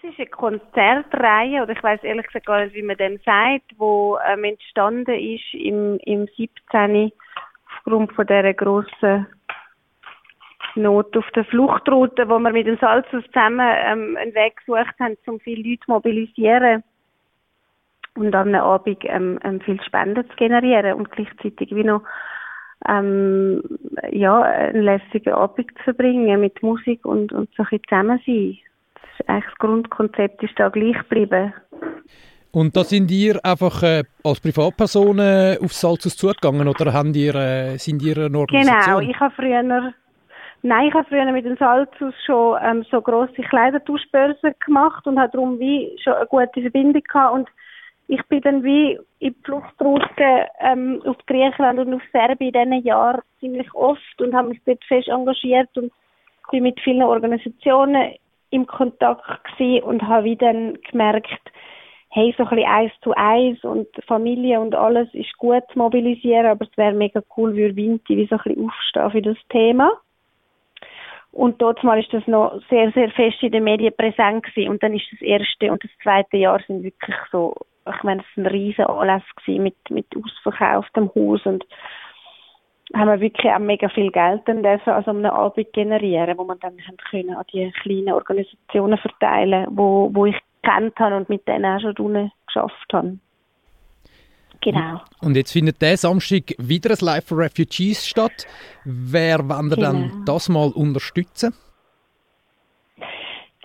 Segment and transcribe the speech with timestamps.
[0.00, 3.72] Das ist eine Konzertreihe, oder ich weiß ehrlich gesagt gar nicht, wie man dem sagt,
[3.78, 7.10] wo ähm, entstanden ist im, im 17.
[7.74, 9.26] aufgrund von dieser grossen
[10.76, 15.16] Not auf der Fluchtroute, wo wir mit dem Salzhaus zusammen ähm, einen Weg gesucht haben,
[15.26, 16.84] um viele Leute zu mobilisieren
[18.14, 22.02] und an einem Abend ähm, ähm, viel Spenden zu generieren und gleichzeitig wie noch
[22.86, 23.62] ähm,
[24.12, 28.58] ja, einen lässigen Abend zu verbringen mit Musik und, und so ein bisschen zusammen sein.
[29.28, 31.52] Eigentlich das Grundkonzept ist da gleich geblieben.
[32.50, 37.76] Und da sind ihr einfach äh, als Privatpersonen aufs Salzhaus zugegangen oder haben ihr, äh,
[37.76, 39.00] sind ihr eine Organisation?
[39.00, 39.92] Genau, ich habe früher
[40.62, 45.30] Nein, ich habe früher mit dem Salzhaus schon ähm, so grosse Kleidertauschbörsen gemacht und habe
[45.30, 47.48] darum wie schon eine gute Verbindung gehabt und
[48.08, 52.86] ich bin dann wie in die Fluchtroute ähm, auf Griechenland und auf Serbien in diesen
[52.86, 55.92] Jahren ziemlich oft und habe mich dort fest engagiert und
[56.50, 58.14] bin mit vielen Organisationen
[58.50, 61.40] im Kontakt gewesen und habe wie dann gemerkt,
[62.10, 66.46] hey, so ein bisschen eins zu eins und Familie und alles ist gut zu mobilisieren,
[66.46, 69.90] aber es wäre mega cool, würde Vinti wie so ein bisschen aufstehen für das Thema.
[71.30, 74.70] Und dort mal ist das noch sehr, sehr fest in den Medien präsent gewesen.
[74.70, 77.54] Und dann ist das erste und das zweite Jahr sind wirklich so,
[77.86, 81.64] ich meine, es war ein riesen Anlass mit, mit ausverkauftem Haus und
[82.94, 86.58] haben wir wirklich auch mega viel Geld dann dürfen also einem Abend generieren, wo man
[86.60, 91.46] dann haben können an die kleinen Organisationen verteilen, wo, wo ich kennt habe und mit
[91.46, 93.18] denen auch schon drinnen geschafft habe.
[94.60, 95.00] Genau.
[95.20, 98.46] Und jetzt findet der Samstag wieder ein Live for Refugees statt.
[98.84, 99.92] Wer wollen genau.
[99.92, 101.54] dann das mal unterstützen?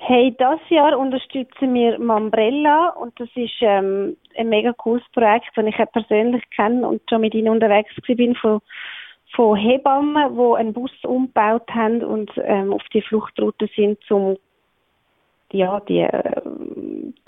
[0.05, 5.65] Hey, das Jahr unterstützen wir Mambrella und das ist ähm, ein mega cooles Projekt, das
[5.65, 8.59] ich persönlich kenne und schon mit ihnen unterwegs bin von,
[9.35, 14.37] von Hebammen, die einen Bus umgebaut haben und ähm, auf die Fluchtroute sind, um
[15.51, 16.41] ja, die, äh,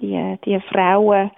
[0.01, 1.31] die, die Frauen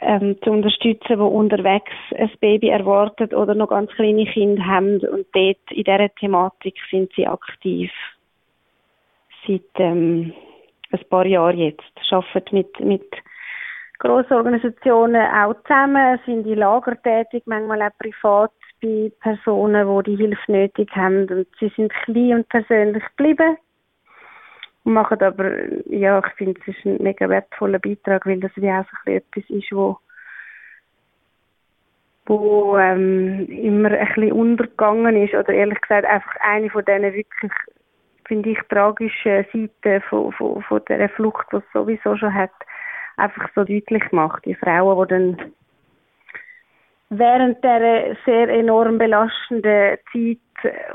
[0.00, 5.00] ähm, zu unterstützen, die unterwegs ein Baby erwartet oder noch ganz kleine Kinder haben.
[5.00, 7.90] Und dort in dieser Thematik sind sie aktiv.
[9.46, 10.32] Seit ähm,
[10.92, 11.82] ein paar Jahren jetzt.
[12.10, 13.10] Arbeiten mit, mit
[13.98, 18.52] grossen Organisationen auch zusammen, sind in Lager tätig, manchmal auch privat
[18.86, 21.28] bei Personen, die die Hilfe nötig haben.
[21.28, 23.56] Und sie sind klein und persönlich geblieben
[24.86, 25.50] machen aber,
[25.86, 29.44] ja, ich finde, es ist ein mega wertvoller Beitrag, weil das wie auch so etwas
[29.48, 29.98] ist, wo
[32.28, 37.52] wo ähm, immer ein bisschen untergegangen ist oder ehrlich gesagt einfach eine von diesen wirklich,
[38.26, 42.50] finde ich, tragischen Seiten von, von, von dieser Flucht, die es sowieso schon hat,
[43.16, 44.44] einfach so deutlich macht.
[44.44, 45.52] Die Frauen, die dann
[47.10, 50.38] während der sehr enorm belastenden Zeit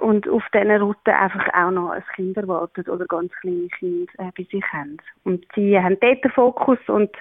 [0.01, 4.31] und auf diesen Routen einfach auch noch ein Kind erwartet oder ganz kleine Kinder äh,
[4.37, 4.97] bei sich haben.
[5.23, 7.11] Und sie haben dort den Fokus und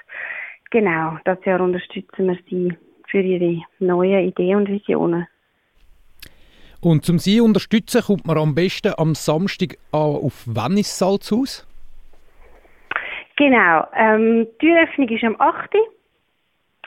[0.71, 2.75] genau, das Jahr unterstützen wir sie
[3.07, 5.27] für ihre neuen Ideen und Visionen.
[6.81, 11.67] Und zum Sie unterstützen kommt man am besten am Samstag auf wann ist Salzhaus?
[13.37, 15.75] Genau, ähm, die Türöffnung ist am 8.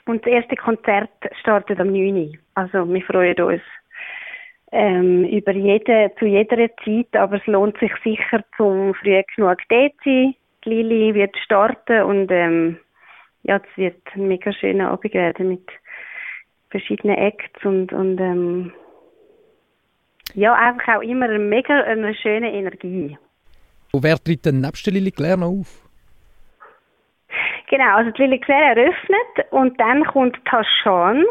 [0.05, 2.37] Und das erste Konzert startet am 9.
[2.53, 3.61] Also wir freuen uns
[4.71, 9.93] ähm, über jede, zu jeder Zeit, aber es lohnt sich sicher, zum früh genug dort
[10.03, 10.35] zu sein.
[10.65, 12.77] Die Lili wird starten und ähm,
[13.43, 15.69] ja, es wird ein mega schöner Abend werden mit
[16.69, 18.73] verschiedenen Acts und, und ähm,
[20.33, 23.17] ja, einfach auch immer eine mega eine schöne Energie.
[23.91, 25.84] Und wer tritt denn nebst der Lili noch auf?
[27.67, 31.23] Genau, also die Lili Claire eröffnet und dann kommt Tashan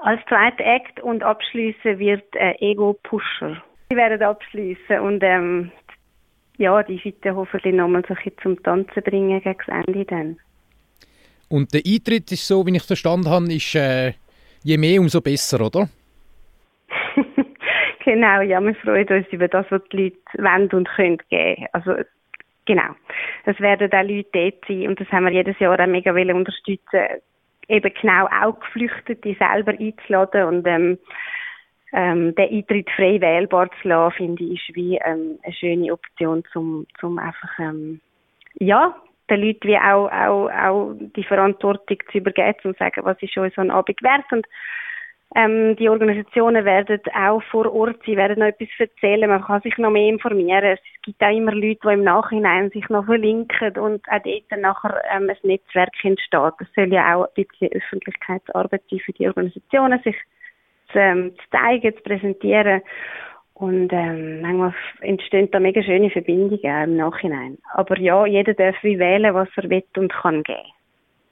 [0.00, 3.62] als zweiter Act und abschließen wird äh, Ego Pusher.
[3.88, 5.70] Sie werden abschließen und ähm,
[6.58, 10.38] ja, die Seite hoffentlich nochmal so ein zum Tanzen bringen gegen das Ende dann.
[11.48, 14.12] Und der Eintritt ist so, wie ich verstanden habe, ist äh,
[14.62, 15.88] je mehr, umso besser, oder?
[18.04, 21.66] genau, ja, wir freuen uns über das, was die Leute wollen und können geben.
[21.72, 21.92] Also,
[22.66, 22.94] genau.
[23.44, 27.00] Es werden auch Leute dort sein und das haben wir jedes Jahr auch mega unterstützen,
[27.68, 30.98] eben genau auch Geflüchtete selber einzuladen und ähm,
[31.92, 36.44] ähm, den Eintritt frei wählbar zu lassen, finde ich, ist wie ähm, eine schöne Option,
[36.52, 38.00] zum, zum einfach, ähm,
[38.58, 38.94] ja,
[39.30, 43.36] den Leuten wie auch, auch, auch die Verantwortung zu übergeben und zu sagen, was ist
[43.36, 44.24] uns so ein Abend wert.
[44.30, 44.46] Und
[45.34, 49.76] ähm, die Organisationen werden auch vor Ort, sie werden noch etwas erzählen, man kann sich
[49.76, 50.78] noch mehr informieren.
[50.78, 55.02] Es gibt auch immer Leute, die im Nachhinein sich noch verlinken und auch dort nachher
[55.12, 56.54] ähm, ein Netzwerk entsteht.
[56.58, 60.16] Das soll ja auch ein bisschen Öffentlichkeitsarbeit sein für die Organisationen, sich
[60.92, 62.82] zu, ähm, zu zeigen, zu präsentieren.
[63.54, 67.58] Und ähm, manchmal entstehen da mega schöne Verbindungen im Nachhinein.
[67.72, 70.75] Aber ja, jeder darf wie wählen, was er will und kann geben.